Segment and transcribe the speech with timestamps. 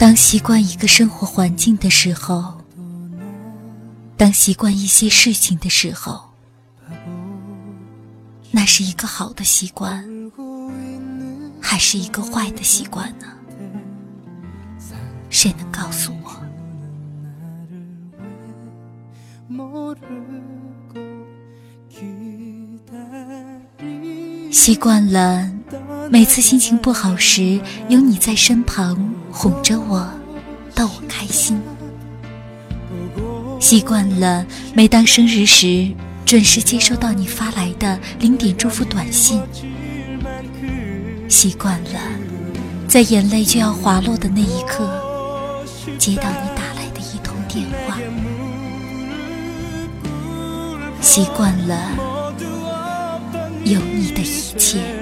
[0.00, 2.54] 当习惯一个生活环境的时候，
[4.16, 6.30] 当习惯一些事情的时候，
[8.50, 10.02] 那是一个好的习惯，
[11.60, 13.26] 还是一个坏的习惯呢？
[15.28, 16.40] 谁能告诉我？
[24.50, 25.46] 习惯了，
[26.10, 27.60] 每次心情不好时，
[27.90, 28.96] 有你在身旁
[29.32, 30.08] 哄着我，
[30.74, 31.60] 逗我开心。
[33.58, 35.90] 习惯了，每当生日时，
[36.26, 39.40] 准时接收到你发来的零点祝福短信。
[41.28, 42.00] 习惯了，
[42.88, 44.88] 在眼泪就要滑落的那一刻，
[45.98, 47.98] 接到你打来的一通电话。
[51.00, 51.90] 习惯了，
[53.64, 54.99] 有你的一切。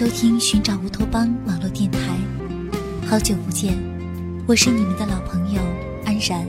[0.00, 1.98] 收听《寻找乌托邦》网络电台。
[3.06, 3.76] 好久不见，
[4.46, 5.60] 我是你们的老朋友
[6.06, 6.46] 安然。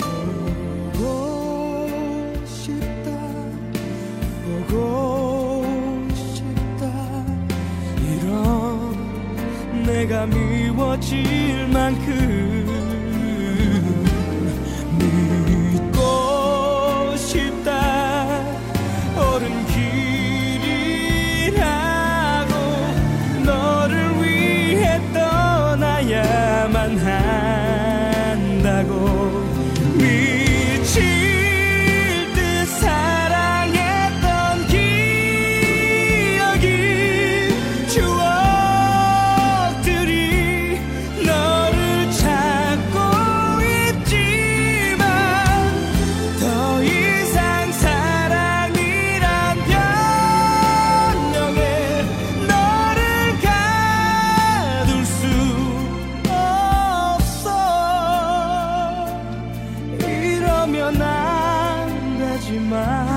[62.71, 63.10] My.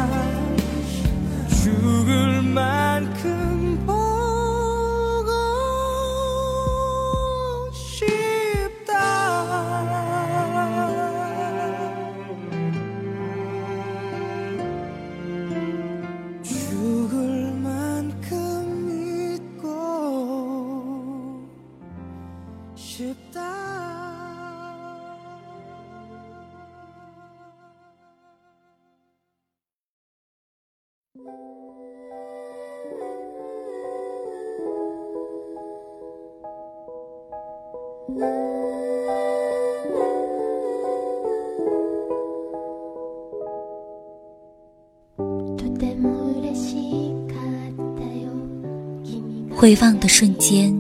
[49.65, 50.79] 回望的瞬间，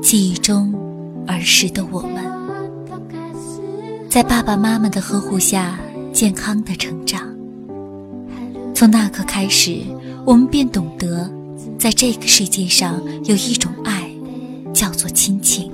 [0.00, 0.72] 记忆中
[1.26, 2.24] 儿时的我们，
[4.08, 5.78] 在爸爸妈妈的呵护下
[6.10, 7.20] 健康的成长。
[8.74, 9.82] 从那刻开始，
[10.24, 11.30] 我们便懂得，
[11.78, 14.10] 在这个世界上有一种爱，
[14.72, 15.70] 叫做亲情。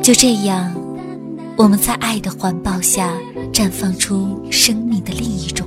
[0.00, 0.72] 就这样，
[1.56, 3.12] 我们在爱的环抱下，
[3.52, 5.57] 绽放出生命的另一种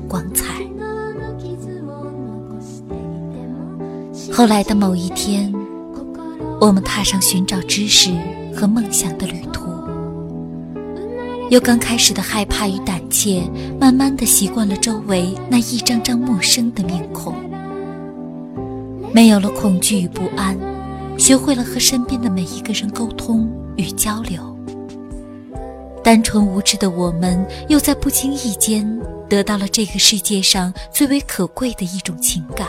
[4.33, 5.53] 后来的某一天，
[6.61, 8.11] 我们踏上寻找知识
[8.55, 9.69] 和梦想的旅途，
[11.49, 13.43] 由刚开始的害怕与胆怯，
[13.77, 17.35] 慢慢的习惯了周围那一张张陌生的面孔，
[19.13, 20.57] 没有了恐惧与不安，
[21.17, 24.39] 学会了和身边的每一个人沟通与交流。
[26.01, 32.65] 单纯无知的我们，又在不经意间得到了这个世界上最为可贵的一种情感。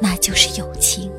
[0.00, 1.10] 那就是友情。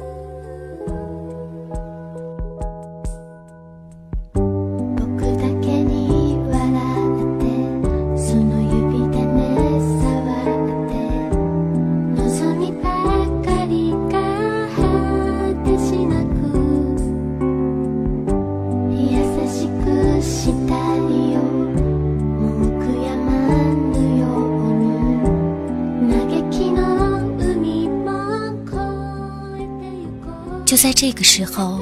[31.31, 31.79] 时候，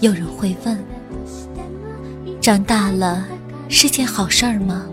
[0.00, 0.78] 有人会问：
[2.40, 3.26] 长大了
[3.68, 4.86] 是件好事儿吗？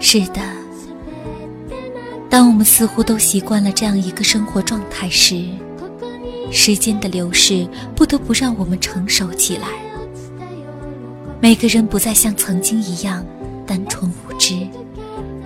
[0.00, 0.40] 是的。
[2.28, 5.44] 当我们似乎都习惯了这样一个生活状态时，
[6.50, 7.64] 时间的流逝
[7.94, 9.68] 不得不让我们成熟起来。
[11.40, 13.24] 每个人不再像曾经一样
[13.64, 14.66] 单纯无知，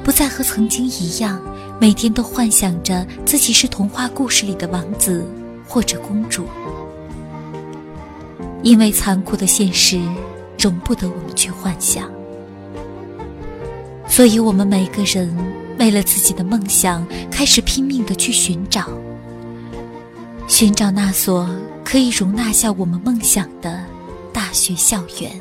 [0.03, 1.39] 不再和曾经一样
[1.79, 5.23] 每天都幻想着自己是童话故事里的王子
[5.67, 6.47] 或者公主。
[8.63, 10.01] 因为残酷的现实
[10.59, 12.11] 容不得我们去幻想，
[14.09, 15.37] 所以我们每个人
[15.79, 18.89] 为了自己的梦想，开始拼命的去寻找。
[20.49, 21.49] 寻找那所
[21.85, 23.85] 可以容纳下我们梦想的
[24.33, 25.41] 大学校园。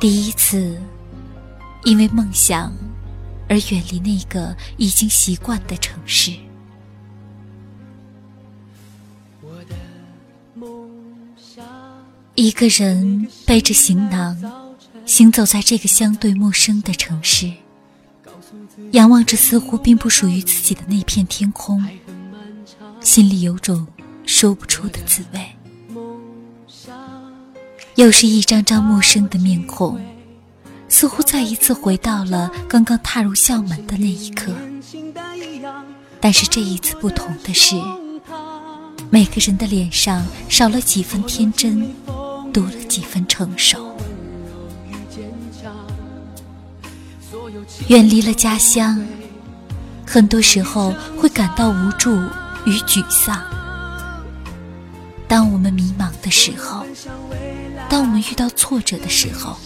[0.00, 0.80] 第一次，
[1.84, 2.72] 因为梦想
[3.50, 6.32] 而远离那个已经习惯的城市。
[12.34, 14.74] 一个人背着行囊，
[15.04, 17.52] 行走在这个相对陌生的城市，
[18.92, 21.84] 仰望着似乎并不属于自己的那片天空，
[23.02, 23.86] 心里有种
[24.24, 25.49] 说不出的滋味。
[28.00, 30.00] 又是一张张陌生的面孔，
[30.88, 34.54] 似乎再一次回到了刚刚踏入校门的那一刻。
[36.18, 37.76] 但是这一次不同的是，
[39.10, 41.94] 每个人的脸上少了几分天真。
[42.54, 43.94] 多了几分成熟，
[47.88, 49.00] 远离了家乡，
[50.06, 52.10] 很多时候会感到无助
[52.64, 53.40] 与沮丧。
[55.30, 56.84] 当我们迷茫的时候，
[57.88, 59.56] 当我们遇到挫折的时候，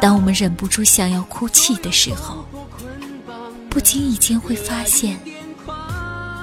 [0.00, 2.44] 当我们忍不住想要哭泣的时候，
[3.70, 5.16] 不经意间会发现，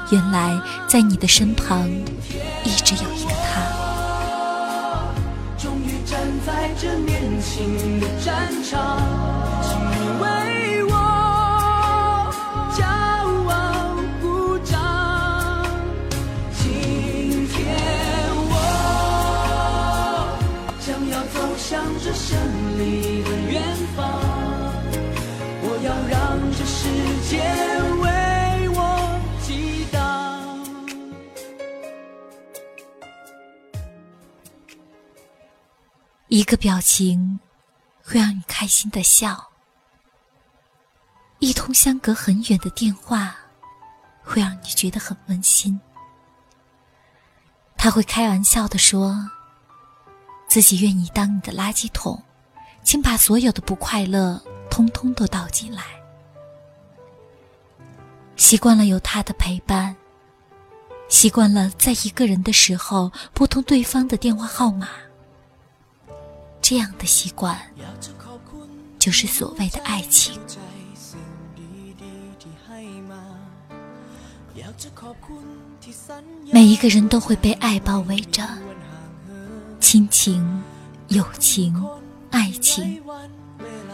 [0.09, 0.57] 原来
[0.87, 1.85] 在你的身旁
[2.63, 3.61] 一直有一个他。
[6.45, 9.60] 在这年轻的战场，
[36.51, 37.39] 个表情
[38.03, 39.51] 会让你开心的笑，
[41.39, 43.33] 一通相隔很远的电话
[44.21, 45.79] 会让你觉得很温馨。
[47.77, 49.31] 他会开玩笑的说
[50.49, 52.21] ：“自己愿意当你的垃圾桶，
[52.83, 54.37] 请把所有的不快乐
[54.69, 55.83] 通通都倒进来。”
[58.35, 59.95] 习惯了有他的陪伴，
[61.07, 64.89] 习惯了在一个人的时候拨通对方的电话号码。
[66.71, 67.59] 这样的习惯，
[68.97, 70.39] 就是所谓的爱情。
[76.49, 78.47] 每一个人都会被爱包围着，
[79.81, 80.63] 亲情、
[81.09, 81.75] 友情、
[82.29, 83.03] 爱情。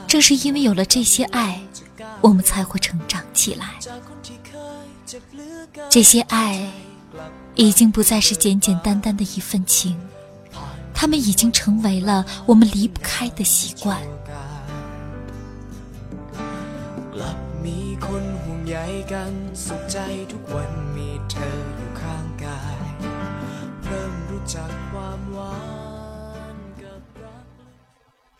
[0.07, 1.59] 正是因为有了这些爱，
[2.21, 3.73] 我们才会成长起来。
[5.89, 6.71] 这些爱，
[7.55, 9.99] 已经不再是简简单单的一份情。
[10.99, 14.01] 他们已经成为了我们离不开的习惯。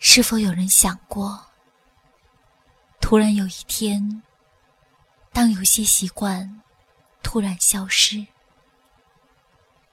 [0.00, 1.40] 是否有人想过，
[3.00, 4.20] 突然有一天，
[5.32, 6.60] 当有些习惯
[7.22, 8.26] 突然消失，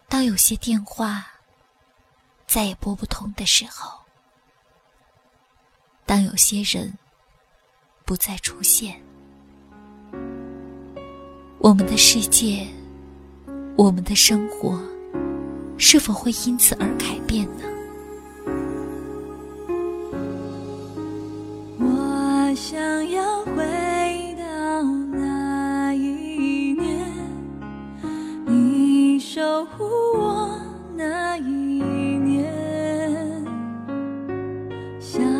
[0.10, 1.28] 当有些电话。
[2.48, 4.00] 再也拨不通的时候，
[6.06, 6.98] 当有些人
[8.06, 9.02] 不再出现，
[11.60, 12.66] 我们的世界
[13.76, 14.80] 我们的生活
[15.78, 17.75] 是否会因此而改变呢？
[35.14, 35.35] 想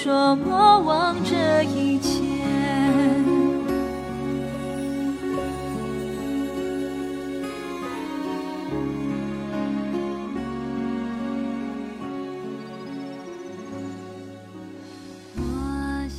[0.00, 2.12] 说莫忘这一切。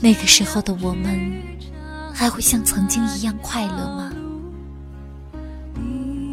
[0.02, 1.32] 那个时候的我们，
[2.14, 4.12] 还会像曾经一样快乐吗？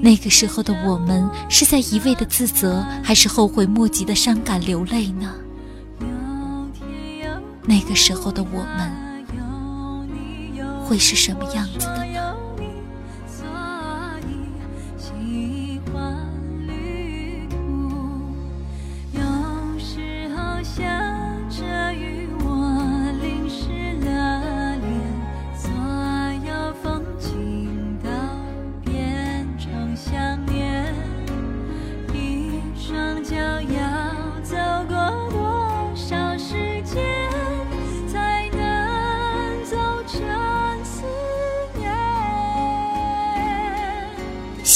[0.03, 5.33] 那个时候的我们，是在一味的自责，还是后悔莫及的伤感流泪呢？
[7.67, 9.25] 那个时候的我们，
[10.85, 11.89] 会是什么样子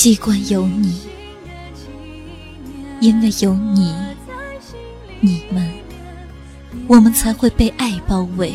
[0.03, 0.99] 习惯有你，
[3.03, 3.95] 因为有你，
[5.21, 5.71] 你们，
[6.89, 8.55] 我们才会被爱包围。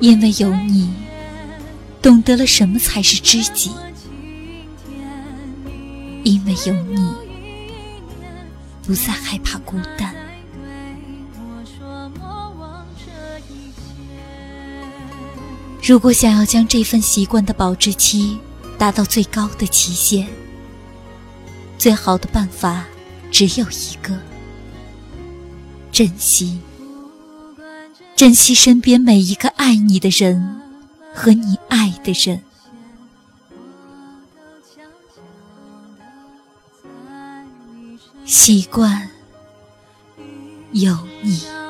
[0.00, 0.92] 因为有你，
[2.02, 3.70] 懂得了什么才是知己。
[6.24, 7.14] 因为有你，
[8.82, 10.12] 不再害怕孤单。
[15.80, 18.36] 如果想要将这份习惯的保质期
[18.82, 20.26] 达到最高的期限，
[21.78, 22.84] 最好的办法
[23.30, 24.18] 只有一个：
[25.92, 26.60] 珍惜，
[28.16, 30.60] 珍惜身边每一个爱你的人
[31.14, 32.42] 和你爱的人。
[38.26, 39.08] 习惯
[40.72, 41.61] 有你。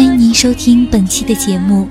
[0.00, 1.86] 欢迎您收听本期的节目，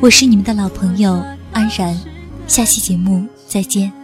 [0.00, 1.20] 我是你们的老朋友
[1.50, 2.00] 安然，
[2.46, 4.01] 下期节目再见。